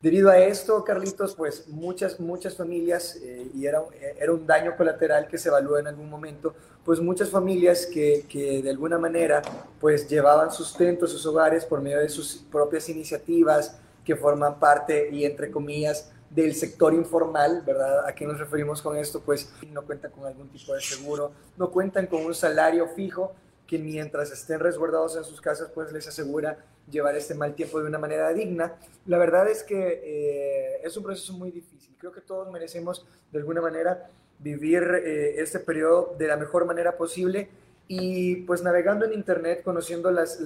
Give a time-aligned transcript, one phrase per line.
[0.00, 3.82] Debido a esto, Carlitos, pues muchas, muchas familias, eh, y era,
[4.16, 6.54] era un daño colateral que se evalúa en algún momento,
[6.84, 9.42] pues muchas familias que, que, de alguna manera
[9.80, 15.10] pues llevaban sustento a sus hogares por medio de sus propias iniciativas que forman parte
[15.10, 18.06] y entre comillas del sector informal, ¿verdad?
[18.06, 19.20] ¿A qué nos referimos con esto?
[19.20, 23.32] Pues no cuentan con algún tipo de seguro, no cuentan con un salario fijo
[23.68, 27.86] que mientras estén resguardados en sus casas, pues les asegura llevar este mal tiempo de
[27.86, 28.76] una manera digna.
[29.04, 31.94] La verdad es que eh, es un proceso muy difícil.
[31.98, 34.08] Creo que todos merecemos de alguna manera
[34.38, 37.50] vivir eh, este periodo de la mejor manera posible
[37.88, 40.40] y pues navegando en Internet, conociendo las,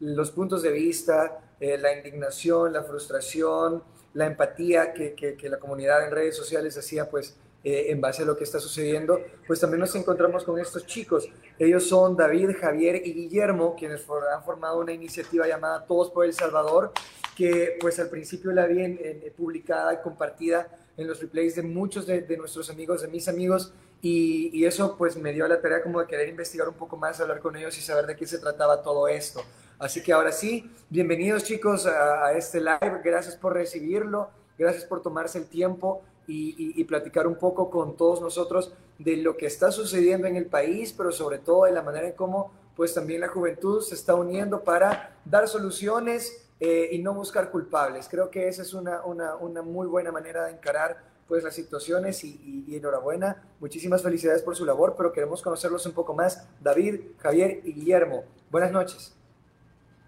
[0.00, 3.82] los puntos de vista, eh, la indignación, la frustración,
[4.14, 8.36] la empatía que la comunidad en redes sociales hacía, pues eh, en base a lo
[8.36, 11.28] que está sucediendo, pues también nos encontramos con estos chicos.
[11.56, 16.32] Ellos son David, Javier y Guillermo, quienes han formado una iniciativa llamada Todos por El
[16.32, 16.92] Salvador,
[17.36, 22.04] que pues al principio la vi en, publicada y compartida en los replays de muchos
[22.04, 26.00] de, nuestros amigos, de mis amigos, y, y, eso pues me dio la tarea como
[26.00, 28.82] de querer investigar un poco más, hablar con ellos y saber de qué se trataba
[28.82, 29.40] todo esto.
[29.78, 35.00] Así que ahora sí, bienvenidos chicos a, a este live, gracias por recibirlo, gracias por
[35.00, 40.26] tomarse el tiempo y, platicar un poco con todos nosotros de lo que está sucediendo
[40.26, 43.80] en el país, pero sobre todo de la manera en cómo pues también la juventud
[43.82, 48.08] se está uniendo para dar soluciones eh, y no buscar culpables.
[48.08, 52.24] Creo que esa es una, una, una muy buena manera de encarar pues las situaciones
[52.24, 53.42] y, y, enhorabuena.
[53.60, 56.46] Muchísimas felicidades por su labor, pero queremos conocerlos un poco más.
[56.60, 59.14] David, Javier y Guillermo, buenas noches.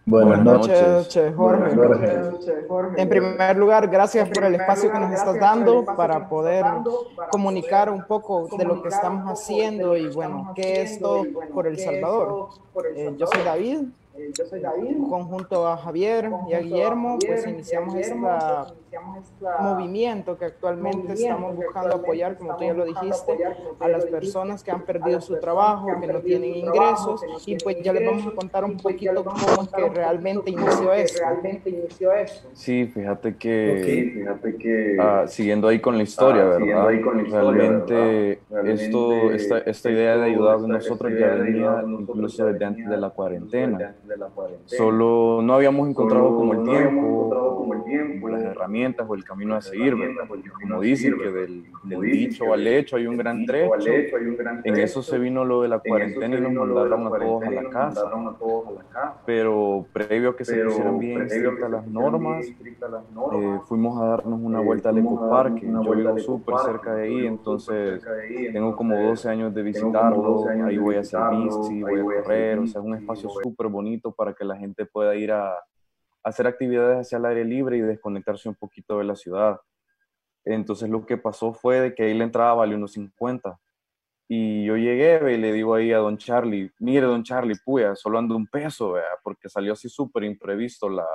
[0.06, 1.70] Buenas, noches, Jorge.
[2.96, 6.64] En primer lugar, gracias por el espacio que nos estás dando para poder
[7.30, 11.78] comunicar un poco de lo que estamos haciendo y bueno, qué es todo por El
[11.78, 12.50] Salvador.
[12.94, 13.78] Eh, yo soy David,
[14.36, 14.96] yo soy David.
[15.08, 18.14] Conjunto a Javier y a Guillermo, pues iniciamos este
[19.60, 23.32] movimiento que actualmente estamos buscando apoyar, como tú ya lo dijiste,
[23.80, 27.92] a las personas que han perdido su trabajo, que no tienen ingresos, y pues ya
[27.92, 31.22] les vamos a contar un poquito cómo es que realmente inició esto.
[32.52, 34.26] Sí, fíjate que,
[35.00, 36.86] ah, siguiendo ahí con la historia, ah, ¿verdad?
[37.30, 42.96] realmente, esto, esta, esta idea de ayudar a nosotros ya venía incluso desde antes de
[42.96, 43.94] la cuarentena
[44.66, 50.28] Solo no habíamos encontrado como el tiempo, las herramientas o el camino a seguir, ¿verdad?
[50.60, 51.64] como dicen que del,
[52.00, 53.90] dicho al hecho hay un gran trecho.
[54.64, 57.68] En eso se vino lo de la cuarentena y nos mandaron a todos a la
[57.68, 58.10] casa.
[59.26, 64.60] Pero previo a que se pusieran bien estrictas las normas, eh, fuimos a darnos una
[64.60, 65.66] vuelta al ecoparque.
[65.66, 68.02] Yo vivo súper cerca de ahí, entonces
[68.52, 70.44] tengo como 12 años de visitarlo.
[70.64, 73.93] Ahí voy a hacer bici, voy a correr, o sea, es un espacio súper bonito
[74.00, 75.54] para que la gente pueda ir a,
[76.24, 79.60] hacer actividades hacia el aire libre y desconectarse un poquito de la ciudad.
[80.44, 83.58] Entonces lo que pasó fue de que ahí la entrada valió unos 50.
[84.26, 88.18] Y yo llegué y le digo ahí a don Charlie, mire don Charlie, puya, solo
[88.18, 91.06] ando un peso, porque salió así súper imprevisto la,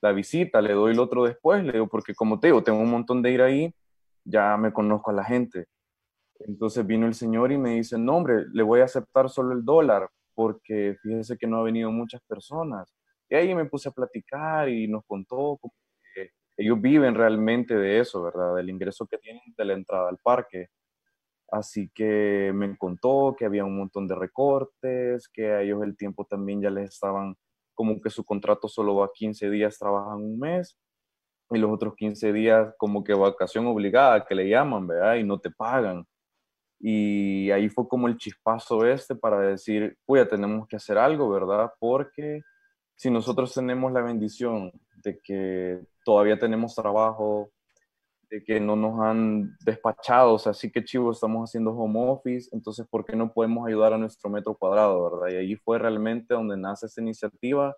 [0.00, 2.90] la, visita, le doy el otro después, le digo, porque como te digo, tengo un
[2.90, 3.74] montón de ir ahí,
[4.24, 5.66] ya me conozco a la gente.
[6.38, 9.64] Entonces vino el señor y me dice, no hombre, le voy a aceptar solo el
[9.64, 12.94] dólar, porque fíjese que no ha venido muchas personas.
[13.28, 15.58] Y ahí me puse a platicar y nos contó
[16.14, 18.54] que ellos viven realmente de eso, ¿verdad?
[18.54, 20.68] Del ingreso que tienen de la entrada al parque.
[21.50, 26.24] Así que me contó que había un montón de recortes, que a ellos el tiempo
[26.24, 27.34] también ya les estaban,
[27.74, 30.78] como que su contrato solo va 15 días, trabajan un mes,
[31.50, 35.16] y los otros 15 días como que vacación obligada, que le llaman, ¿verdad?
[35.16, 36.06] Y no te pagan.
[36.80, 41.28] Y ahí fue como el chispazo este para decir, pues ya tenemos que hacer algo,
[41.28, 41.72] ¿verdad?
[41.80, 42.42] Porque
[42.94, 44.72] si nosotros tenemos la bendición
[45.02, 47.50] de que todavía tenemos trabajo,
[48.30, 52.50] de que no nos han despachado, o sea, sí que chivo, estamos haciendo home office,
[52.52, 55.34] entonces, ¿por qué no podemos ayudar a nuestro metro cuadrado, verdad?
[55.34, 57.74] Y ahí fue realmente donde nace esta iniciativa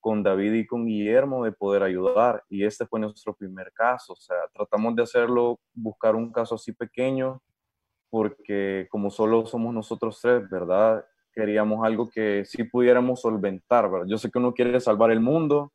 [0.00, 2.42] con David y con Guillermo de poder ayudar.
[2.48, 6.72] Y este fue nuestro primer caso, o sea, tratamos de hacerlo, buscar un caso así
[6.72, 7.40] pequeño,
[8.12, 11.02] porque como solo somos nosotros tres, ¿verdad?
[11.32, 14.06] Queríamos algo que sí pudiéramos solventar, ¿verdad?
[14.06, 15.72] Yo sé que uno quiere salvar el mundo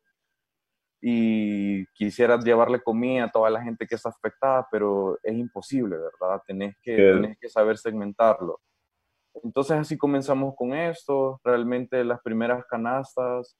[1.02, 6.40] y quisiera llevarle comida a toda la gente que está afectada, pero es imposible, ¿verdad?
[6.46, 8.60] Tenés que, tenés que saber segmentarlo.
[9.42, 13.56] Entonces así comenzamos con esto, realmente las primeras canastas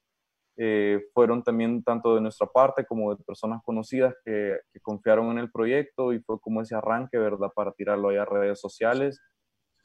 [0.61, 5.49] eh, fueron también tanto de nuestra parte como de personas conocidas que, confiaron en el
[5.49, 9.21] proyecto y fue como ese arranque, ¿verdad?, para tirarlo allá a redes sociales.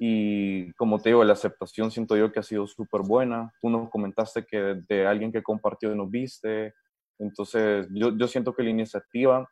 [0.00, 3.53] Y como te digo, la aceptación siento yo que ha sido súper buena.
[3.61, 6.75] Tú nos comentaste que de, alguien que compartió nos viste,
[7.21, 9.49] Entonces, yo, yo siento que la iniciativa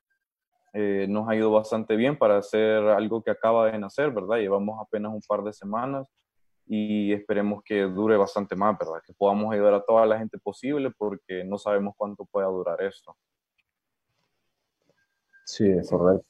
[0.75, 4.39] eh, nos ha ido bastante bien para hacer algo que acaba de nacer, ¿verdad?
[4.39, 6.09] Llevamos apenas un par de semanas
[6.67, 9.03] y esperemos que dure bastante más, ¿verdad?
[9.05, 13.17] Que podamos ayudar a toda la gente posible porque no sabemos cuánto pueda durar esto.
[15.45, 16.27] Sí, es correcto.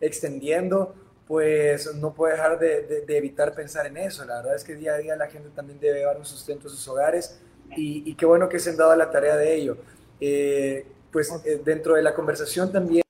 [0.00, 0.94] Extendiendo,
[1.26, 4.24] pues no puede dejar de, evitar pensar en eso.
[4.24, 6.70] La verdad es que día a día la gente también debe llevar un sustento a
[6.70, 7.40] sus hogares
[7.76, 9.76] y, qué bueno que se han dado la tarea de ello.
[10.20, 13.01] Eh, pues eh, dentro de la conversación también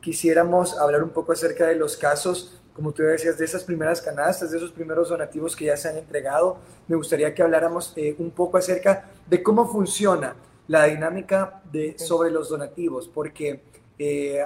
[0.00, 4.50] quisiéramos hablar un poco acerca de los casos, como tú decías, de esas primeras canastas,
[4.50, 6.58] de esos primeros donativos que ya se han entregado.
[6.88, 10.36] Me gustaría que habláramos eh, un poco acerca de cómo funciona
[10.68, 13.62] la dinámica de, sobre los donativos, porque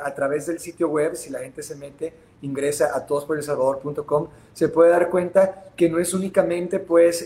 [0.03, 2.13] a través del sitio web, si la gente se mete,
[2.43, 7.25] ingresa a todosporelsalvador.com, se puede dar cuenta que no es únicamente pues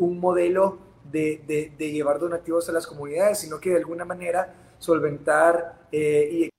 [0.00, 0.78] un modelo
[1.10, 6.50] de, llevar donativos a las comunidades, sino que de alguna manera solventar eh, y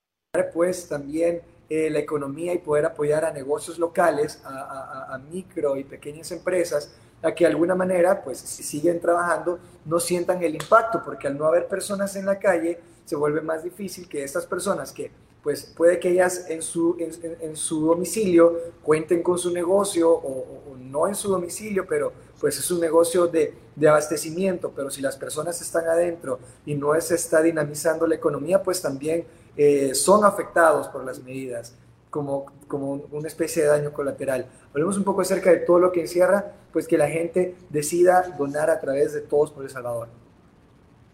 [0.53, 6.31] pues también eh, la economía y poder apoyar a negocios locales, a, micro y pequeñas
[6.31, 6.89] empresas,
[7.21, 11.37] a que de alguna manera, pues si siguen trabajando, no sientan el impacto, porque al
[11.37, 15.11] no haber personas en la calle, se vuelve más difícil que estas personas que
[15.43, 21.07] pues puede que ellas en su, en, su domicilio cuenten con su negocio o, no
[21.07, 25.59] en su domicilio, pero pues es un negocio de, de, abastecimiento, pero si las personas
[25.61, 29.25] están adentro y no se está dinamizando la economía, pues también
[29.57, 31.75] eh, son afectados por las medidas
[32.09, 34.47] como, como una especie de daño colateral.
[34.71, 38.69] Hablemos un poco acerca de todo lo que encierra, pues que la gente decida donar
[38.69, 40.09] a través de Todos por El Salvador.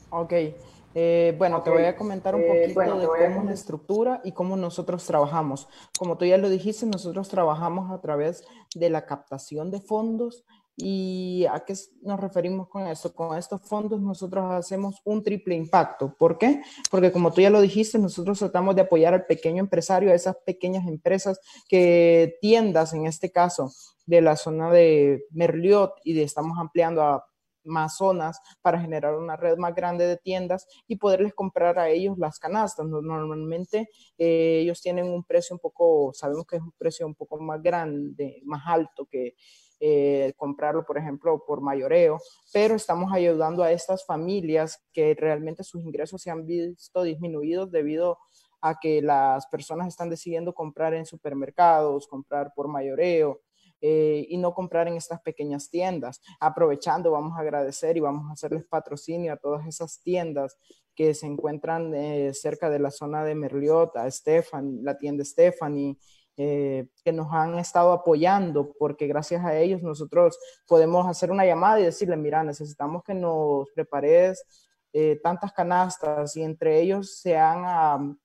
[0.09, 0.33] Ok,
[0.99, 4.31] eh, bueno, te voy a comentar un eh, poquito de cómo es la estructura y
[4.31, 5.67] cómo nosotros trabajamos.
[5.99, 8.43] Como tú ya lo dijiste, nosotros trabajamos a través
[8.73, 10.43] de la captación de fondos.
[10.79, 13.11] ¿Y a qué nos referimos con esto?
[13.11, 16.15] Con estos fondos nosotros hacemos un triple impacto.
[16.15, 16.61] ¿Por qué?
[16.91, 20.35] Porque como tú ya lo dijiste, nosotros tratamos de apoyar al pequeño empresario, a esas
[20.45, 23.71] pequeñas empresas que tiendas, en este caso,
[24.05, 27.25] de la zona de Merliot y de, estamos ampliando a
[27.63, 32.17] más zonas para generar una red más grande de tiendas y poderles comprar a ellos
[32.19, 32.85] las canastas.
[32.85, 37.39] Normalmente eh, ellos tienen un precio un poco, sabemos que es un precio un poco
[37.39, 39.35] más grande, más alto que
[39.79, 42.19] eh, comprarlo, por ejemplo, por mayoreo,
[42.51, 48.17] pero estamos ayudando a estas familias que realmente sus ingresos se han visto disminuidos debido
[48.61, 53.41] a que las personas están decidiendo comprar en supermercados, comprar por mayoreo,
[53.79, 56.19] eh, y no comprar en estas pequeñas tiendas.
[56.39, 60.57] Aprovechando, vamos a agradecer y vamos a hacerles patrocinio a todas esas tiendas
[60.95, 65.95] que se encuentran eh, cerca de la zona de Merliot, a Stefan, la tienda Stephanie,
[66.37, 70.37] eh, que nos han estado apoyando, porque gracias a ellos nosotros
[70.67, 74.45] podemos hacer una llamada y decirle, mira, necesitamos que nos prepares
[74.93, 77.65] eh, tantas canastas y entre ellos se han,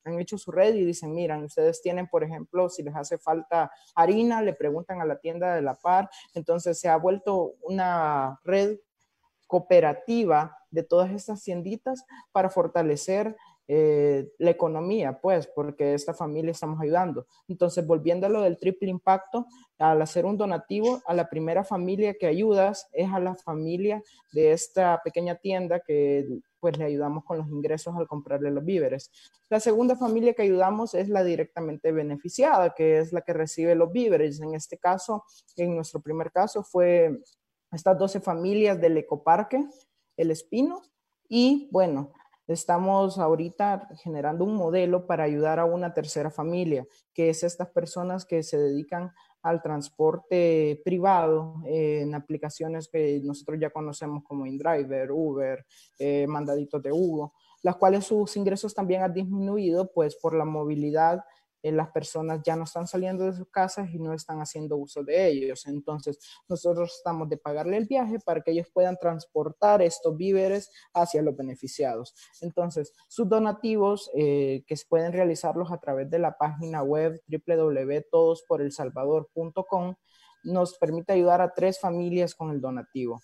[0.05, 3.71] han, hecho su red y dicen, miran, ustedes tienen, por ejemplo, si les hace falta
[3.95, 6.09] harina, le preguntan a la tienda de la par.
[6.35, 8.79] Entonces se ha vuelto una red
[9.47, 13.37] cooperativa de todas estas tienditas para fortalecer
[13.75, 17.27] eh, la economía, pues, porque esta familia estamos ayudando.
[17.49, 19.47] Entonces, volviendo a lo del triple impacto,
[19.79, 24.53] al hacer un donativo, a la primera familia que ayudas es a la familia de
[24.53, 26.29] esta pequeña tienda que
[26.61, 29.11] pues le ayudamos con los ingresos al comprarle los víveres.
[29.49, 33.91] La segunda familia que ayudamos es la directamente beneficiada, que es la que recibe los
[33.91, 34.39] víveres.
[34.43, 35.25] En este caso,
[35.57, 37.23] en nuestro primer caso, fue
[37.71, 39.67] estas 12 familias del ecoparque,
[40.15, 40.83] El Espino,
[41.27, 42.13] y bueno,
[42.49, 48.25] Estamos ahorita generando un modelo para ayudar a una tercera familia, que es estas personas
[48.25, 55.65] que se dedican al transporte privado en aplicaciones que nosotros ya conocemos como InDriver, Uber,
[55.99, 57.33] eh, Mandaditos de Hugo,
[57.63, 61.25] las cuales sus ingresos también han disminuido pues por la movilidad
[61.63, 65.03] eh, las personas ya no están saliendo de sus casas y no están haciendo uso
[65.03, 65.67] de ellos.
[65.67, 71.23] Entonces, nosotros estamos de pagarle el viaje para que ellos puedan transportar estos víveres hacia
[71.23, 72.15] los beneficiados.
[72.41, 79.95] Entonces, sus donativos eh, que se pueden realizarlos a través de la página web www.todosporelsalvador.com
[80.45, 83.21] nos permite ayudar a tres familias con el donativo.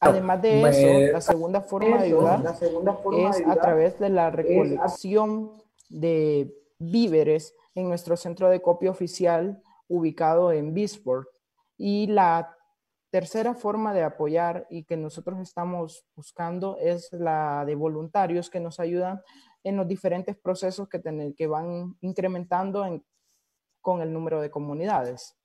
[0.00, 2.42] Además de eso, la segunda forma de ayudar
[3.16, 5.52] es a través de la recolección
[5.88, 11.28] de víveres en nuestro centro de copia oficial ubicado en Bisport.
[11.78, 12.56] Y la
[13.10, 18.80] tercera forma de apoyar y que nosotros estamos buscando es la de voluntarios que nos
[18.80, 19.22] ayudan
[19.64, 21.00] en los diferentes procesos que,
[21.36, 23.02] que van incrementando en
[23.86, 25.35] con el número de comunidades.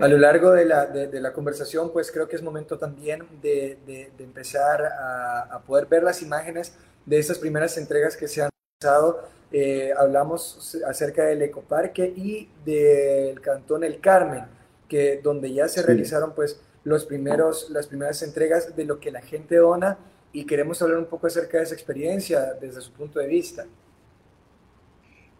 [0.00, 3.78] A lo largo de la, de, la, conversación, pues creo que es momento también de,
[3.86, 8.50] de empezar a, a, poder ver las imágenes de estas primeras entregas que se han
[8.80, 9.22] realizado.
[9.52, 14.44] Eh, hablamos acerca del ecoparque y del cantón El Carmen,
[14.88, 19.22] que donde ya se realizaron pues los primeros, las primeras entregas de lo que la
[19.22, 19.98] gente dona
[20.32, 23.66] y queremos hablar un poco acerca de esa experiencia desde su punto de vista.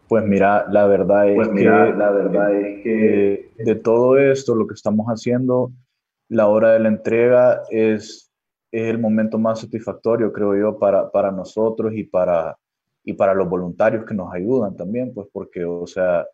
[0.08, 4.66] Pues mira, la verdad es pues que, la verdad es que de todo esto, lo
[4.66, 5.72] que estamos haciendo,
[6.28, 8.30] la hora de la entrega es,
[8.70, 12.56] es el momento más satisfactorio, creo yo, para, para nosotros y para,
[13.02, 16.24] y para los voluntarios que nos ayudan también, pues porque, o sea,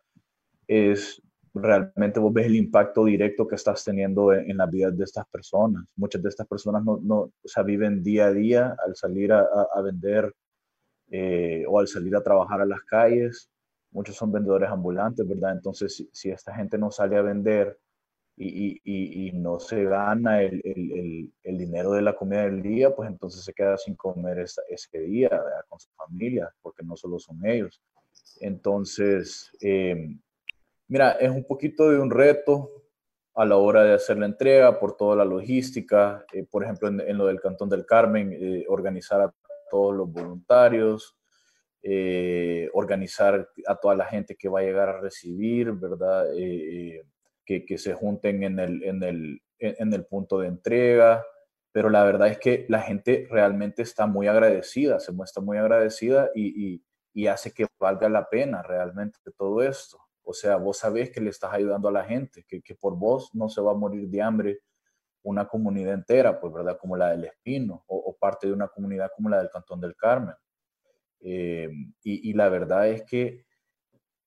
[0.67, 1.21] es
[1.55, 5.83] realmente vos ves el impacto directo que estás teniendo en, la vida de estas personas.
[5.95, 9.45] Muchas de estas personas no, no o sea, viven día a día al salir a,
[9.73, 10.33] a, vender
[11.11, 13.51] eh, o al salir a trabajar a las calles
[13.93, 15.53] muchos son vendedores ambulantes, ¿verdad?
[15.53, 17.79] Entonces, si, esta gente no sale a vender
[18.35, 23.77] y, no se gana el, dinero de la comida del día, pues entonces se queda
[23.77, 25.29] sin comer ese día
[25.69, 27.81] con su familia, porque no solo son ellos.
[28.39, 30.19] Entonces, em,
[30.87, 32.69] mira, es un poquito de un reto
[33.35, 37.17] a la hora de hacer la entrega por toda la logística, eh, por ejemplo, en,
[37.17, 39.33] lo del Cantón del Carmen, eh, organizar a
[39.69, 41.15] todos los voluntarios,
[41.85, 46.33] eh, organizar a toda la gente que va a llegar a recibir, ¿verdad?
[46.33, 47.03] Eh, eh,
[47.45, 51.25] que, que, se junten en el, en, el, en el punto de entrega,
[51.73, 56.29] pero la verdad es que la gente realmente está muy agradecida, se muestra muy agradecida
[56.33, 56.81] y,
[57.27, 59.99] hace que valga la pena realmente todo esto.
[60.23, 63.29] O sea, vos sabés que le estás ayudando a la gente, que, que por vos
[63.33, 64.59] no se va a morir de hambre
[65.23, 66.77] una comunidad entera, pues, ¿verdad?
[66.79, 70.35] Como la del Espino o parte de una comunidad como la del Cantón del Carmen.
[71.25, 71.69] Eh,
[72.03, 73.45] y, la verdad es que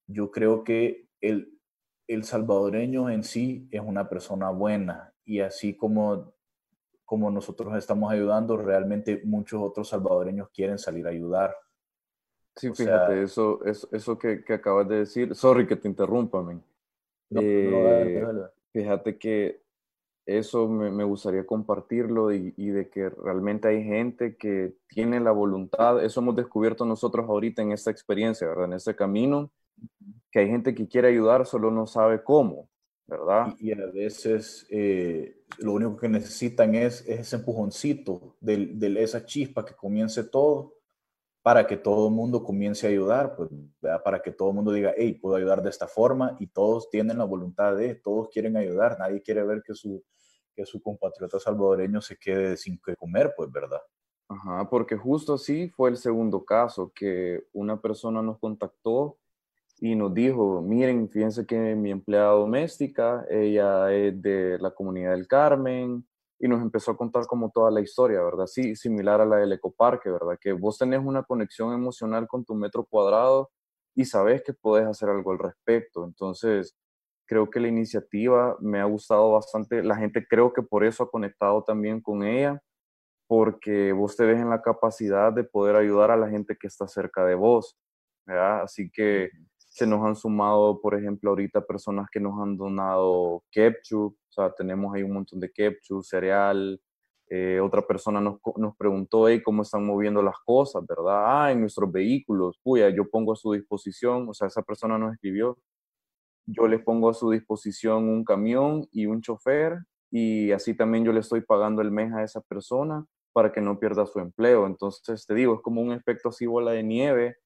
[0.07, 1.59] yo creo que el,
[2.09, 6.33] el salvadoreño en sí es una persona buena y así como,
[7.05, 11.55] como nosotros estamos ayudando, realmente muchos otros salvadoreños quieren salir a ayudar.
[12.57, 16.43] Sí, fíjate, eso, eso, eso que, que, acabas de decir, sorry que te interrumpa,
[17.31, 18.25] eh,
[18.73, 19.66] fíjate que
[20.27, 26.21] eso me, gustaría compartirlo y, de que realmente hay gente que tiene la voluntad, eso
[26.21, 28.65] hemos descubierto nosotros ahorita en esta experiencia, ¿verdad?
[28.65, 29.53] En este camino,
[30.33, 32.69] que hay gente que quiere ayudar, solo no sabe cómo,
[33.07, 33.55] ¿verdad?
[33.61, 39.65] Y, a veces eh, lo único que necesitan es, ese empujoncito de, de, esa chispa
[39.65, 40.75] que comience todo
[41.41, 43.49] para que todo el mundo comience a ayudar, pues,
[44.03, 47.19] para que todo el mundo diga, hey, puedo ayudar de esta forma y todos tienen
[47.19, 50.03] la voluntad de, todos quieren ayudar, nadie quiere ver que su,
[50.57, 53.83] que su compatriota salvadoreño se quede sin que comer, pues, ¿verdad?
[54.29, 59.19] Ajá, porque justo así fue el segundo caso, que una persona nos contactó
[59.79, 65.29] y nos dijo, miren, fíjense que mi empleada doméstica, ella es de la comunidad del
[65.29, 66.05] Carmen,
[66.39, 68.47] y nos empezó a contar como toda la historia, ¿verdad?
[68.47, 70.39] Sí, similar a la del ecoparque, ¿verdad?
[70.41, 73.51] Que vos tenés una conexión emocional con tu metro cuadrado
[73.95, 76.05] y sabes que puedes hacer algo al respecto.
[76.05, 76.77] Entonces,
[77.27, 79.83] creo que la iniciativa me ha gustado bastante.
[79.83, 82.63] La gente creo que por eso ha conectado también con ella,
[83.27, 86.87] porque vos te ves en la capacidad de poder ayudar a la gente que está
[86.87, 87.77] cerca de vos,
[88.27, 88.63] ¿verdad?
[88.63, 89.31] Así que
[89.77, 94.51] se nos han sumado, por ejemplo, ahorita personas que nos han donado ketchup, o sea,
[94.55, 96.81] tenemos ahí un montón de ketchup, cereal.
[97.29, 101.25] Eh, otra persona nos, nos preguntó, hey, ¿cómo están moviendo las cosas, verdad?
[101.27, 105.13] Ah, en nuestros vehículos, puya, yo pongo a su disposición, o sea, esa persona nos
[105.13, 105.59] escribió,
[106.47, 109.79] yo les pongo a su disposición un camión y un chofer
[110.11, 113.79] y así también yo le estoy pagando el mes a esa persona para que no
[113.79, 114.67] pierda su empleo.
[114.67, 117.37] Entonces, te digo, es como un efecto así bola de nieve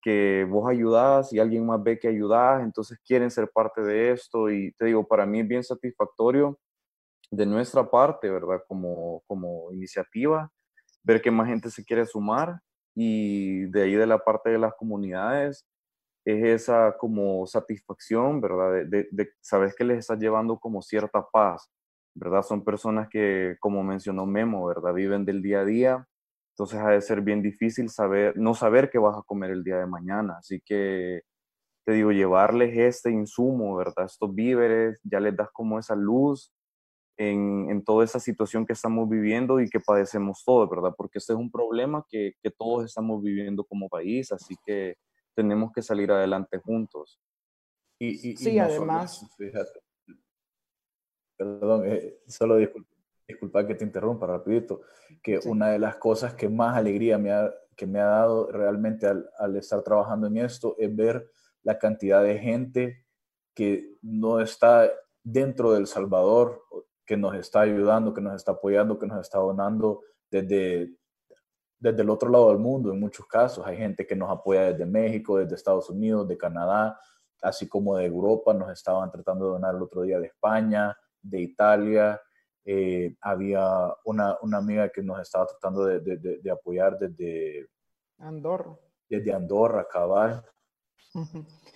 [0.00, 4.48] que vos ayudás y alguien más ve que ayudás, entonces quieren ser parte de esto
[4.50, 6.58] y te digo, para mí es bien satisfactorio
[7.30, 8.60] de nuestra parte, ¿verdad?
[8.68, 10.50] Como, como iniciativa,
[11.02, 12.60] ver que más gente se quiere sumar
[12.94, 15.66] y de ahí de la parte de las comunidades
[16.26, 18.84] es esa como satisfacción, ¿verdad?
[18.86, 21.70] De, de, sabes que les estás llevando como cierta paz,
[22.14, 22.42] ¿verdad?
[22.42, 24.92] Son personas que, como mencionó Memo, ¿verdad?
[24.92, 26.06] Viven del día a día
[26.56, 29.76] entonces ha de ser bien difícil saber, no saber qué vas a comer el día
[29.76, 30.36] de mañana.
[30.38, 31.20] Así que
[31.84, 34.06] te digo, llevarles este insumo, ¿verdad?
[34.06, 36.50] Estos víveres, ya les das como esa luz
[37.18, 40.94] en, en, toda esa situación que estamos viviendo y que padecemos todos, ¿verdad?
[40.96, 44.96] Porque este es un problema que, que todos estamos viviendo como país, así que
[45.36, 47.20] tenemos que salir adelante juntos.
[48.00, 49.24] Y, y sí, además.
[49.36, 49.80] fíjate,
[51.36, 52.96] perdón, eh, solo disculpa
[53.28, 54.82] disculpa que te interrumpa rapidito,
[55.20, 59.06] que una de las cosas que más alegría me ha que me ha dado realmente
[59.06, 61.30] al, al, estar trabajando en esto es ver
[61.62, 63.04] la cantidad de gente
[63.54, 64.90] que no está
[65.22, 66.62] dentro del Salvador,
[67.04, 70.00] que nos está ayudando, que nos está apoyando, que nos está donando
[70.30, 70.94] desde,
[71.78, 73.66] desde el otro lado del mundo en muchos casos.
[73.66, 76.98] Hay gente que nos apoya desde México, desde Estados Unidos, de Canadá,
[77.42, 78.54] así como de Europa.
[78.54, 82.20] Nos estaban tratando de donar el otro día de España, de Italia.
[82.64, 87.68] Eh, había una, una, amiga que nos estaba tratando de, de, de, apoyar desde
[88.18, 88.76] Andorra.
[89.08, 90.44] Desde Andorra, cabal.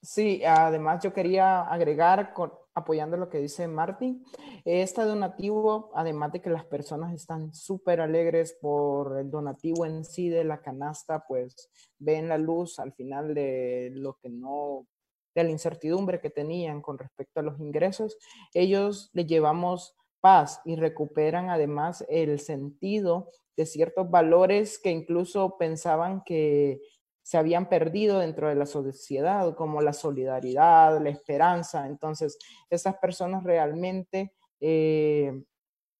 [0.00, 2.32] Sí, además yo quería agregar,
[2.78, 4.24] apoyando lo que dice Martín,
[4.64, 10.28] este donativo, además de que las personas están súper alegres por el donativo en sí
[10.28, 14.86] de la canasta, pues ven la luz al final de lo que no,
[15.34, 18.16] de la incertidumbre que tenían con respecto a los ingresos,
[18.54, 26.22] ellos le llevamos paz y recuperan además el sentido de ciertos valores que incluso pensaban
[26.24, 26.80] que
[27.28, 31.86] se habían perdido dentro de la sociedad, como la solidaridad, la esperanza.
[31.86, 32.38] Entonces,
[32.70, 35.38] esas personas realmente, eh,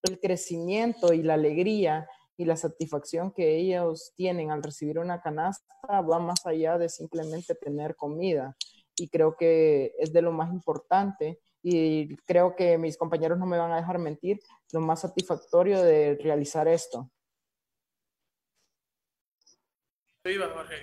[0.05, 2.09] el crecimiento y la alegría
[2.39, 7.55] y la satisfacción que ellos tienen al recibir una canasta va más allá de simplemente
[7.55, 8.57] tener comida.
[8.97, 13.59] Y creo que es de lo más importante y creo que mis compañeros no me
[13.59, 14.41] van a dejar mentir,
[14.73, 17.11] lo más satisfactorio de realizar esto.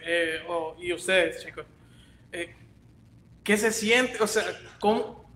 [0.04, 0.42] Eh,
[0.80, 1.66] y ustedes, chicos.
[2.32, 2.56] Eh,
[3.44, 4.22] ¿Qué se siente?
[4.22, 4.44] O sea,
[4.80, 5.30] ¿cómo,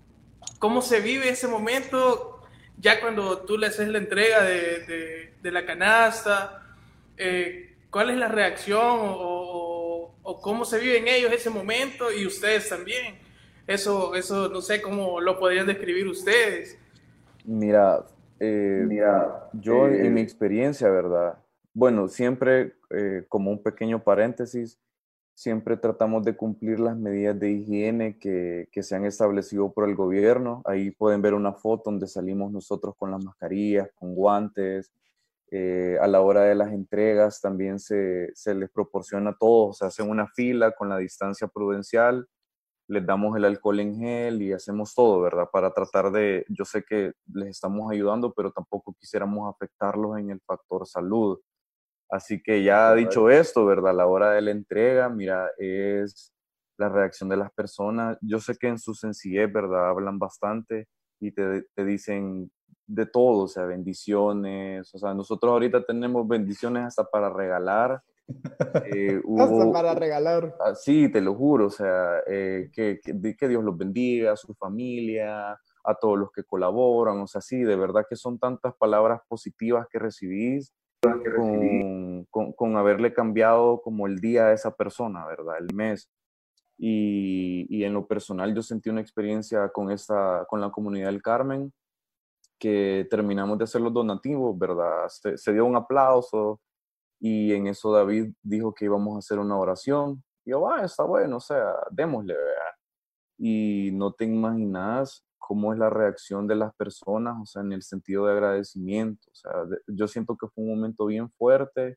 [0.58, 2.42] ¿cómo se vive ese momento
[2.78, 6.76] ya cuando tú le haces la entrega de, de, la canasta?
[7.16, 12.26] Eh, ¿Cuál es la reacción o, o, cómo se vive en ellos ese momento y
[12.26, 13.18] ustedes también?
[13.66, 16.78] Eso, eso no sé cómo lo podrían describir ustedes.
[17.44, 18.04] Mira,
[18.40, 21.38] Mira yo en mi experiencia, ¿verdad?
[21.72, 24.80] Bueno, siempre eh, como un pequeño paréntesis,
[25.34, 29.94] siempre tratamos de cumplir las medidas de higiene que, que, se han establecido por el
[29.94, 30.62] gobierno.
[30.66, 34.92] Ahí pueden ver una foto donde salimos nosotros con las mascarillas, con guantes.
[35.52, 40.02] Eh, a la hora de las entregas también se, se les proporciona todo, se hace
[40.02, 42.28] una fila con la distancia prudencial,
[42.86, 45.48] les damos el alcohol en gel y hacemos todo, ¿verdad?
[45.52, 50.40] Para tratar de, yo sé que les estamos ayudando, pero tampoco quisiéramos afectarlos en el
[50.40, 51.40] factor salud.
[52.10, 53.94] Así que ya dicho esto, ¿verdad?
[53.94, 56.32] La hora de la entrega, mira, es
[56.76, 58.18] la reacción de las personas.
[58.20, 59.90] Yo sé que en su sencillez, ¿verdad?
[59.90, 60.88] Hablan bastante
[61.20, 62.50] y te, te dicen
[62.86, 64.92] de todo, o sea, bendiciones.
[64.92, 68.02] O sea, nosotros ahorita tenemos bendiciones hasta para regalar.
[68.86, 70.56] Eh, hasta para regalar.
[70.58, 74.36] Ah, sí, te lo juro, o sea, eh, que, que, que, Dios los bendiga, a
[74.36, 75.52] su familia,
[75.84, 79.86] a todos los que colaboran, o sea, sí, de verdad que son tantas palabras positivas
[79.90, 85.56] que recibís con, con, haberle cambiado como el día a esa persona, ¿verdad?
[85.58, 86.10] El mes.
[86.78, 91.22] Y, y, en lo personal yo sentí una experiencia con, esta, con la comunidad del
[91.22, 91.72] Carmen,
[92.58, 95.08] que terminamos de hacer los donativos, ¿verdad?
[95.08, 96.60] Se, dio un aplauso
[97.18, 100.22] y en eso David dijo que íbamos a hacer una oración.
[100.44, 102.74] Y yo, ah, está bueno, o sea, démosle, ¿verdad?
[103.38, 107.82] Y no te imaginas cómo es la reacción de las personas, o sea, en el
[107.82, 109.28] sentido de agradecimiento.
[109.32, 109.50] O sea,
[109.88, 111.96] yo siento que fue un momento bien fuerte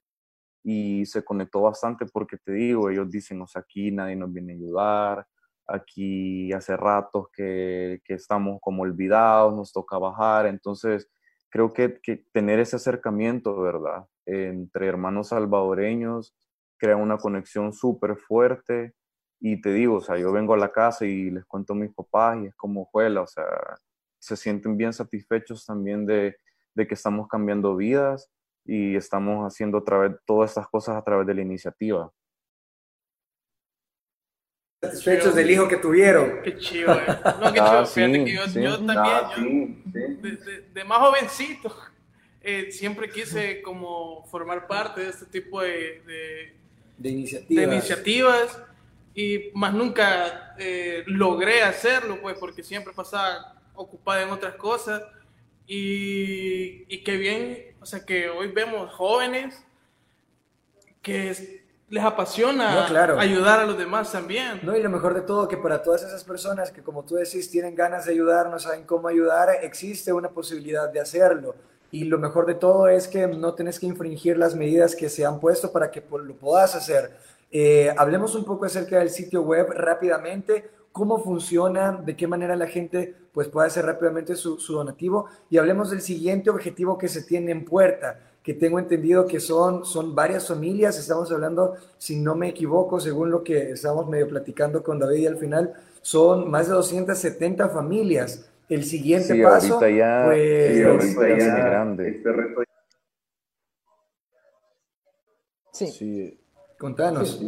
[0.63, 4.53] y se conectó bastante porque te digo, ellos dicen, o sea, aquí nadie nos viene
[4.53, 5.27] a ayudar,
[5.67, 11.07] aquí hace ratos que, que estamos como olvidados, nos toca bajar, entonces
[11.51, 14.07] creo que, que tener ese acercamiento, ¿verdad?
[14.25, 16.35] Entre hermanos salvadoreños
[16.79, 18.95] crea una conexión súper fuerte
[19.45, 21.93] y te digo, o sea, yo vengo a la casa y les cuento a mis
[21.93, 23.43] papás y es como juela, o sea,
[24.17, 26.37] se sienten bien satisfechos también de,
[26.73, 28.31] de que estamos cambiando vidas
[28.63, 32.09] y estamos haciendo a través, todas estas cosas a través de la iniciativa.
[34.81, 36.41] Satisfechos del hijo que tuvieron.
[36.41, 37.05] Qué chido, eh.
[37.41, 38.07] No, qué ah, chido.
[38.07, 41.75] Fíjate que yo, yo también, ah, yo, de, más jovencito,
[42.39, 46.55] eh, siempre quise como formar parte de este tipo de, de,
[46.97, 47.67] de iniciativas.
[47.67, 48.63] De iniciativas
[49.15, 55.03] y más nunca eh, logré hacerlo, pues, porque siempre pasaba ocupada en otras cosas.
[55.65, 59.63] Y, y qué bien, o sea, que hoy vemos jóvenes
[61.01, 62.87] que les apasiona
[63.19, 64.59] ayudar a los demás también.
[64.63, 67.51] No, y lo mejor de todo, que para todas esas personas que, como tú decís,
[67.51, 71.55] tienen ganas de ayudar, no saben cómo ayudar, existe una posibilidad de hacerlo.
[71.91, 75.23] Y lo mejor de todo es que no tienes que infringir las medidas que se
[75.23, 77.15] han puesto para que lo puedas hacer
[77.55, 82.65] eh, hablemos un poco acerca del sitio web rápidamente, cómo funciona, de qué manera la
[82.65, 87.51] gente pues, puede hacer rápidamente su, donativo y hablemos del siguiente objetivo que se tiene
[87.51, 92.49] en puerta, que tengo entendido que son, son varias familias, estamos hablando, si no me
[92.49, 96.73] equivoco, según lo que estamos medio platicando con David y al final, son más de
[96.73, 98.49] 270 familias.
[98.67, 102.09] El siguiente paso, ahorita ya, pues, grande.
[102.09, 102.31] Este
[105.71, 105.87] sí.
[105.91, 106.42] sí.
[106.83, 107.39] Contanos.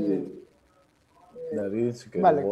[1.52, 2.46] David, si vale.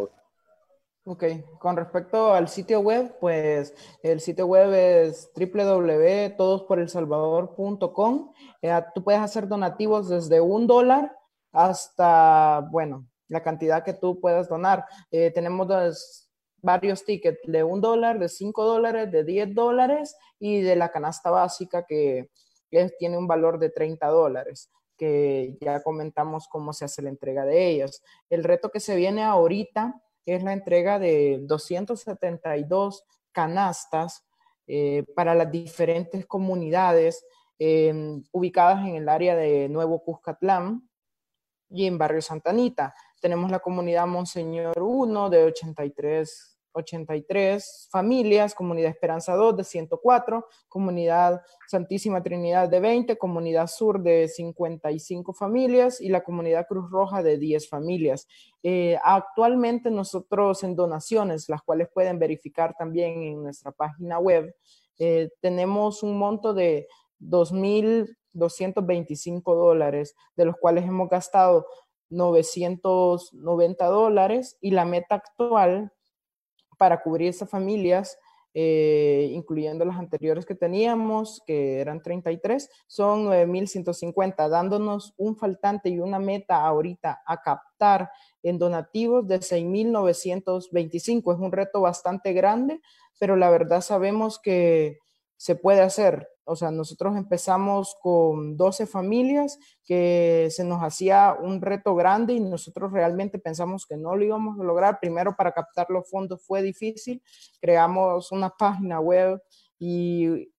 [1.06, 1.24] Ok,
[1.58, 8.32] con respecto al sitio web, pues el sitio web es www.todosporelsalvador.com.
[8.60, 11.16] Eh, tú puedes hacer donativos desde un dólar
[11.52, 14.84] hasta, bueno, la cantidad que tú puedas donar.
[15.10, 15.66] Eh, tenemos
[16.60, 21.30] varios tickets de un dólar, de cinco dólares, de diez dólares y de la canasta
[21.30, 22.28] básica que,
[22.98, 27.68] tiene un valor de 30 dólares que ya comentamos cómo se hace la entrega de
[27.68, 28.02] ellos.
[28.30, 34.24] El reto que se viene ahorita es la entrega de 272 canastas
[34.66, 37.24] eh, para las diferentes comunidades
[37.58, 40.88] em, ubicadas en el área de Nuevo Cuscatlán
[41.68, 42.94] y en Barrio Santanita.
[43.20, 51.40] Tenemos la comunidad Monseñor 1 de 83 83 familias, Comunidad Esperanza 2 de 104, Comunidad
[51.68, 57.38] Santísima Trinidad de 20, Comunidad Sur de 55 familias y la Comunidad Cruz Roja de
[57.38, 58.26] 10 familias.
[58.62, 64.54] Eh, actualmente nosotros en donaciones, las cuales pueden verificar también en nuestra página web,
[64.98, 66.88] eh, tenemos un monto de
[67.20, 71.66] 2.225 dólares, de los cuales hemos gastado
[72.10, 75.92] 990 dólares y la meta actual
[76.84, 78.18] para cubrir esas familias,
[78.52, 85.98] eh, incluyendo las anteriores que teníamos, que eran 33, son 9.150, dándonos un faltante y
[85.98, 88.10] una meta ahorita a captar
[88.42, 91.32] en donativos de 6.925.
[91.32, 92.82] Es un reto bastante grande,
[93.18, 94.98] pero la verdad sabemos que
[95.36, 96.28] se puede hacer.
[96.44, 102.40] O sea, nosotros empezamos con 12 familias que se nos hacía un reto grande y
[102.40, 105.00] nosotros realmente pensamos que no lo íbamos a lograr.
[105.00, 107.22] Primero, para captar los fondos fue difícil.
[107.60, 109.40] Creamos una página web
[109.78, 110.52] y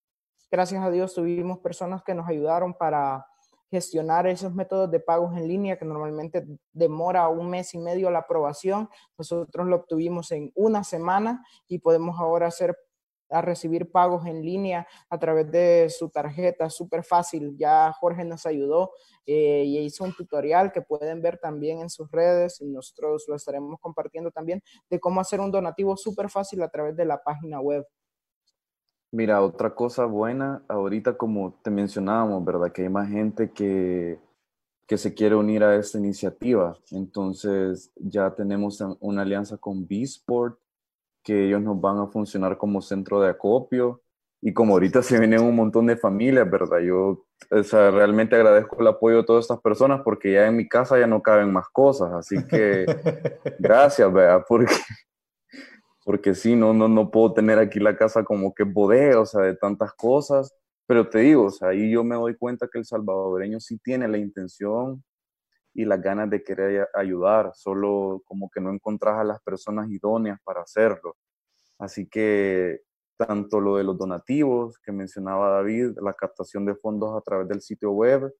[0.49, 3.25] gracias a Dios tuvimos personas que nos ayudaron para
[3.69, 8.19] gestionar esos métodos de pagos en línea que normalmente demora un mes y medio la
[8.19, 8.89] aprobación.
[9.17, 12.75] Nosotros lo obtuvimos en una semana y podemos ahora hacer
[13.29, 17.55] a recibir pagos en línea a través de su tarjeta, súper fácil.
[17.57, 18.91] Ya Jorge nos ayudó
[19.25, 23.35] eh, y hizo un tutorial que pueden ver también en sus redes y nosotros lo
[23.35, 27.59] estaremos compartiendo también de cómo hacer un donativo súper fácil a través de la página
[27.59, 27.85] web.
[29.11, 32.71] Mira, otra cosa buena, ahorita como te mencionábamos, ¿verdad?
[32.71, 34.19] Que hay más gente que,
[34.85, 36.77] que se quiere unir a esta iniciativa.
[36.91, 40.59] Entonces ya tenemos una alianza con B-Sport
[41.25, 44.01] que ellos nos van a funcionar como centro de acopio.
[44.41, 46.79] Y como ahorita se vienen un montón de familias, ¿verdad?
[46.79, 50.67] Yo o sea, realmente agradezco el apoyo de todas estas personas porque ya en mi
[50.67, 52.11] casa ya no caben más cosas.
[52.13, 52.85] Así que
[53.59, 54.43] gracias, ¿verdad?
[54.47, 54.73] Porque,
[56.03, 59.41] porque sí, no, no, no puedo tener aquí la casa como que bodega, o sea,
[59.41, 60.55] de tantas cosas.
[60.87, 64.07] Pero te digo, o sea, ahí yo me doy cuenta que el salvadoreño sí tiene
[64.07, 65.03] la intención
[65.75, 70.39] y las ganas de querer ayudar, solo como que no encontrás a las personas idóneas
[70.43, 71.17] para hacerlo.
[71.77, 72.81] Así que
[73.17, 77.61] tanto lo de los donativos que mencionaba David, la captación de fondos a través del
[77.61, 78.33] sitio web,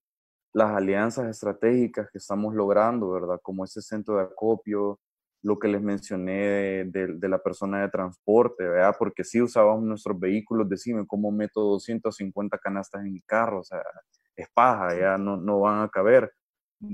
[0.53, 3.39] las alianzas estratégicas que estamos logrando, ¿verdad?
[3.43, 5.01] Como ese centro de acopio,
[5.43, 8.95] lo que les mencioné de, la persona de transporte, ¿verdad?
[8.97, 13.59] Porque si usábamos nuestros vehículos, decime, ¿cómo meto 250 canastas en mi carro?
[13.59, 13.83] O sea,
[14.37, 16.31] es paja, ya no, no van a caber.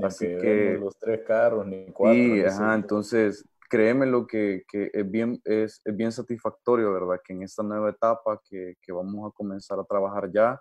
[0.04, 2.13] Así que, los tres carros ni cuatro.
[2.13, 7.22] Sí, ajá, entonces créeme lo que, que, es, bien, es, es, bien satisfactorio, ¿verdad?
[7.24, 10.60] Que en esta nueva etapa que, que, vamos a comenzar a trabajar ya,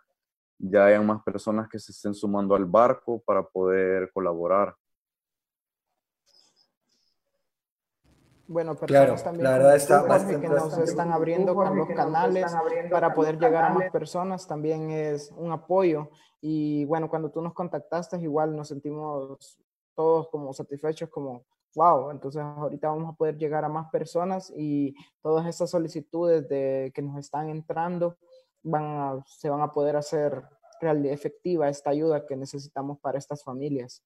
[0.59, 4.75] ya hayan más personas que se estén sumando al barco para poder colaborar.
[8.51, 12.53] bueno, personas también la verdad está que nos están abriendo con los canales
[12.91, 16.11] para poder llegar a más personas también es un apoyo.
[16.41, 19.59] Y bueno, cuando tú nos contactaste, igual nos sentimos
[19.95, 24.95] todos como satisfechos, como wow, entonces ahorita vamos a poder llegar a más personas y
[25.23, 28.17] todas esas solicitudes de que nos están entrando
[28.63, 30.43] van se van a poder hacer
[30.81, 34.03] realmente efectiva esta ayuda que necesitamos para estas familias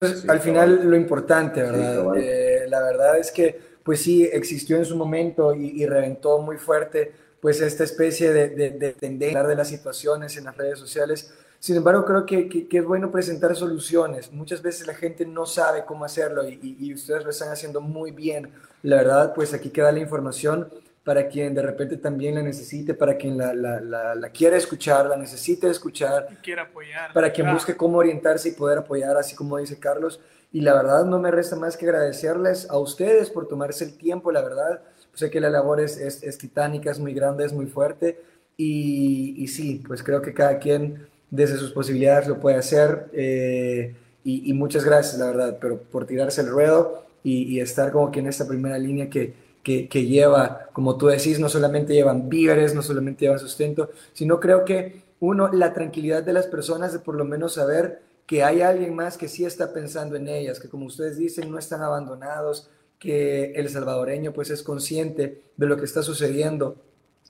[0.00, 2.16] al final lo importante, ¿verdad?
[2.16, 7.12] Eh, la verdad es que, pues sí, existió en su momento y, reventó muy fuerte,
[7.46, 11.32] pues esta especie de, de, de tendencia de las situaciones en las redes sociales.
[11.60, 14.32] Sin embargo, creo que, que, es bueno presentar soluciones.
[14.32, 18.10] Muchas veces la gente no sabe cómo hacerlo y, y, ustedes lo están haciendo muy
[18.10, 18.50] bien.
[18.82, 20.68] La verdad, pues aquí queda la información
[21.04, 25.16] para quien de repente también la necesite, para quien la, la, la, quiera escuchar, la
[25.16, 29.78] necesite escuchar, quiera apoyar, para quien busque cómo orientarse y poder apoyar, así como dice
[29.78, 30.18] Carlos.
[30.50, 34.32] Y la verdad no me resta más que agradecerles a ustedes por tomarse el tiempo,
[34.32, 34.80] la verdad.
[35.16, 38.20] Sé que la labor es, es, titánica, es muy grande, es muy fuerte.
[38.56, 43.08] Y, y, sí, pues creo que cada quien desde sus posibilidades lo puede hacer.
[43.12, 48.10] Eh, y, muchas gracias, la verdad, pero por tirarse el ruedo y, y estar como
[48.12, 49.34] que en esta primera línea que,
[49.66, 54.64] que, lleva, como tú decís, no solamente llevan víveres, no solamente llevan sustento, sino creo
[54.64, 58.94] que uno, la tranquilidad de las personas de por lo menos saber que hay alguien
[58.94, 62.68] más que sí está pensando en ellas, que como ustedes dicen, no están abandonados,
[62.98, 66.76] que el salvadoreño pues es consciente de lo que está sucediendo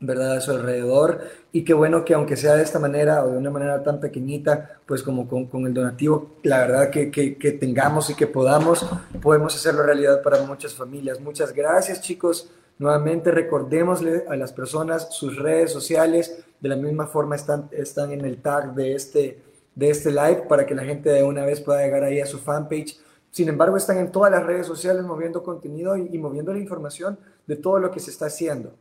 [0.00, 0.36] ¿verdad?
[0.36, 1.20] A su alrededor.
[1.52, 4.80] Y qué bueno que aunque sea de esta manera o de una manera tan pequeñita,
[4.86, 8.86] pues como con, con el donativo, la verdad que, que, que, tengamos y que podamos,
[9.22, 11.20] podemos hacerlo realidad para muchas familias.
[11.20, 12.50] Muchas gracias chicos.
[12.78, 18.22] Nuevamente recordémosle a las personas sus redes sociales, de la misma forma están, están en
[18.24, 19.40] el tag de este,
[19.74, 22.38] de este live para que la gente de una vez pueda llegar ahí a su
[22.38, 22.98] fanpage.
[23.36, 27.18] Sin embargo, están en todas las redes sociales moviendo contenido y, y moviendo la información
[27.46, 28.78] de todo lo que se está haciendo.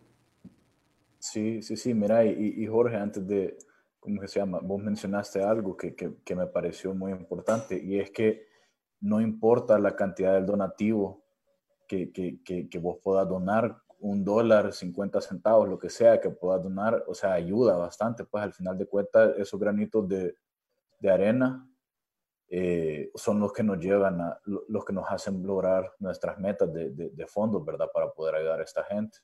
[1.20, 3.58] Sí, sí, sí, mira, y, Jorge, antes de,
[4.00, 4.62] ¿cómo se llama?
[4.64, 8.48] Vos mencionaste algo que, que, me pareció muy importante y es que
[9.02, 11.26] no importa la cantidad del donativo
[11.86, 17.04] que, que vos puedas donar, un dólar, 50 centavos, lo que sea que puedas donar,
[17.08, 20.38] o sea, ayuda bastante, pues al final de cuentas esos granitos de,
[21.02, 21.68] de arena
[22.48, 26.90] eh, son los que nos llevan a, los que nos hacen lograr nuestras metas de,
[26.92, 27.90] de, fondos, ¿verdad?
[27.94, 29.18] Para poder ayudar a esta gente.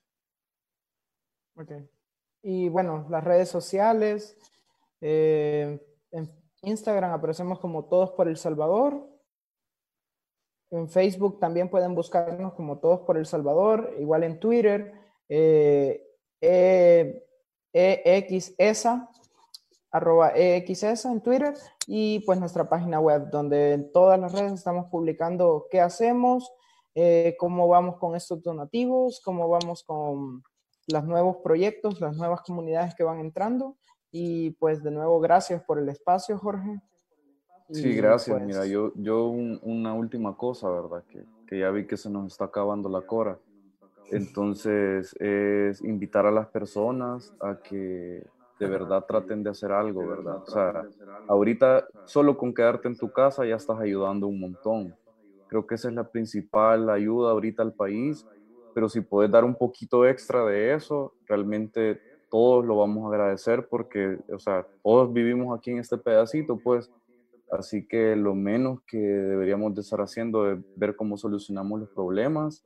[2.42, 4.38] Y bueno, las redes sociales.
[5.02, 5.80] Eh,
[6.12, 6.32] en
[6.64, 9.08] Instagram aparecemos como Todos por El Salvador.
[10.72, 13.94] En Facebook también pueden buscarnos como Todos por El Salvador.
[14.00, 14.94] Igual en Twitter.
[15.30, 16.08] Eh,
[16.42, 17.24] e,
[17.74, 19.10] EXESA,
[19.92, 21.54] arroba EXESA en Twitter.
[21.88, 26.52] Y pues nuestra página web, donde en todas las redes estamos publicando qué hacemos,
[26.96, 30.44] eh, cómo vamos con estos donativos, cómo vamos con
[30.88, 33.78] los nuevos proyectos, las nuevas comunidades que van entrando.
[34.12, 36.82] Y pues de nuevo, gracias por el espacio, Jorge.
[37.70, 38.36] Sí, gracias.
[38.36, 41.04] Pues Mira, yo, yo una última cosa, ¿verdad?
[41.10, 43.40] Que, que ya vi que se nos está acabando la cora.
[44.12, 48.28] Entonces, es invitar a las personas a que
[48.62, 50.38] de verdad traten de hacer algo, ¿verdad?
[50.38, 50.88] O sea,
[51.28, 54.98] ahorita solo con quedarte en tu casa ya estás ayudando un montón.
[55.48, 58.28] Creo que esa es la principal ayuda ahorita al país
[58.74, 63.68] pero si puedes dar un poquito extra de eso, realmente todos lo vamos a agradecer
[63.70, 66.90] porque, o sea, todos vivimos aquí en este pedacito, pues,
[67.52, 72.64] así que lo menos que deberíamos de estar haciendo es ver cómo solucionamos los problemas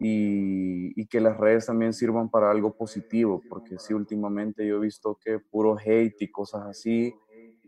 [0.00, 5.18] y, que las redes también sirvan para algo positivo, porque sí, últimamente yo he visto
[5.22, 7.14] que puro hate y cosas así,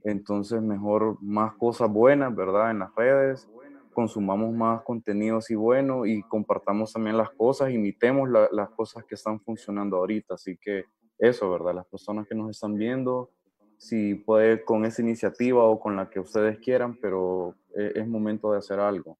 [0.05, 2.71] entonces mejor más cosas buenas, ¿verdad?
[2.71, 3.49] En las redes
[3.92, 9.40] consumamos más contenido así bueno y compartamos también las cosas, imitemos las cosas que están
[9.40, 10.35] funcionando ahorita.
[10.35, 10.85] Así que
[11.18, 11.75] eso, ¿verdad?
[11.75, 13.31] Las personas que nos están viendo,
[13.77, 18.53] si puede con esa iniciativa o con la que ustedes quieran, pero e, es, momento
[18.53, 19.18] de hacer algo.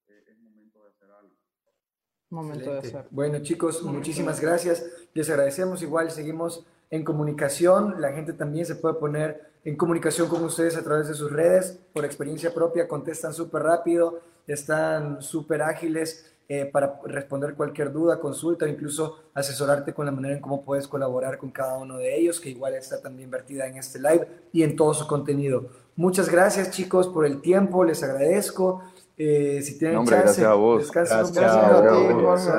[2.33, 3.07] Momento de hacer.
[3.11, 4.85] Bueno, chicos, muchísimas gracias.
[5.15, 5.83] Les agradecemos.
[5.83, 8.01] Igual seguimos en comunicación.
[8.01, 11.79] La gente también se puede poner en comunicación con ustedes a través de sus redes.
[11.93, 18.69] Por experiencia propia, contestan súper rápido están súper ágiles eh, para responder cualquier duda, consulta,
[18.69, 22.51] incluso asesorarte con la manera en cómo puedes colaborar con cada uno de ellos, que
[22.51, 25.69] igual está también vertida en este live y en todo su contenido.
[25.97, 28.83] Muchas gracias chicos por el tiempo, les agradezco.
[29.25, 30.91] Eh, si tienen chance, gracias a vos.
[30.91, 32.51] Gracias, gracias,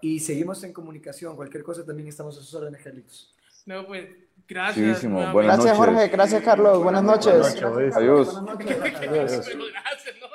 [0.00, 1.36] Y seguimos en comunicación.
[1.36, 3.34] Cualquier cosa también estamos a sus órdenes, Carlitos.
[3.66, 4.08] No, pues
[4.48, 5.02] Gracias.
[5.04, 6.08] gracias, Jorge.
[6.08, 6.82] Gracias, Carlos.
[6.82, 7.62] Buenas noches.
[7.62, 7.94] Adiós.
[7.94, 8.42] Adiós.
[8.58, 10.28] Gracias, no,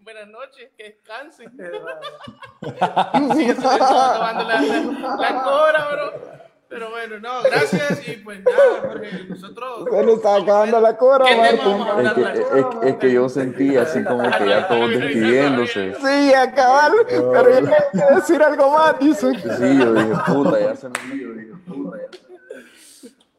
[0.00, 1.50] Buenas noches, que descansen.
[3.36, 6.37] sí, tomando la, la, la cobra, bro.
[6.68, 9.84] Pero bueno, no, gracias y pues nada, Jorge, nosotros...
[9.90, 12.06] Bueno, está acabando la cobra, Martín.
[12.06, 15.94] Es que, es, es que yo sentí así como que ya todos despidiéndose.
[15.94, 19.34] Sí, acabar, pero yo tengo que decir algo más, dice.
[19.34, 22.28] Sí, yo dije, puta, ya se me yo dije, puta, ya se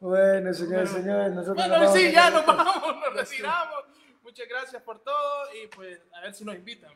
[0.00, 1.68] bueno, señores, señores, nosotros.
[1.68, 3.84] Bueno, sí, ya nos vamos, nos retiramos.
[4.22, 6.90] Muchas gracias por todo y pues a ver si nos invitan.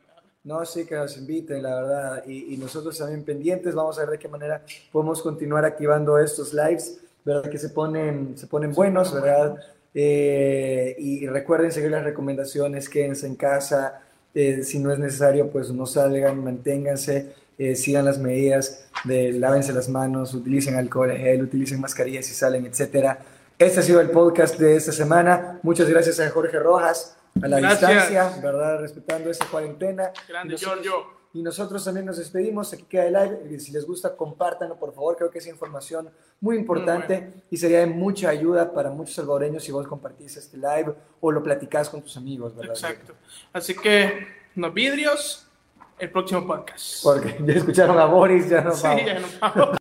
[0.45, 2.25] No, sí, que nos inviten, la verdad.
[2.27, 7.01] Y, nosotros también pendientes, vamos a ver de qué manera podemos continuar activando estos lives,
[7.25, 7.51] ¿verdad?
[7.51, 9.57] Que se ponen, se ponen buenos, ¿verdad?
[9.95, 14.03] Eh, y, recuerden seguir las recomendaciones, quédense en casa.
[14.35, 19.73] Eh, si no es necesario, pues no salgan, manténganse, eh, sigan las medidas de lávense
[19.73, 23.19] las manos, utilicen alcohol gel, utilicen mascarillas si salen, etcétera.
[23.59, 25.59] Este ha sido el podcast de esta semana.
[25.63, 28.81] Muchas gracias a Jorge Rojas, a la distancia, ¿verdad?
[28.81, 30.13] Respetando esa cuarentena.
[30.29, 31.25] Grande, Giorgio.
[31.35, 32.73] Y nosotros también nos despedimos.
[32.73, 33.59] Aquí queda el live.
[33.59, 35.17] Si les gusta, compártanlo, por favor.
[35.17, 36.09] Creo que es información
[36.41, 40.95] muy importante y sería de mucha ayuda para muchos salvadoreños si vos compartís este live
[41.21, 42.75] o lo platicás con tus amigos, ¿verdad?
[42.75, 43.15] Exacto.
[43.53, 45.49] Así que, no vidrios,
[45.99, 47.03] el próximo podcast.
[47.03, 49.79] Porque ya escucharon a Boris, ya no sí, ya no vamos.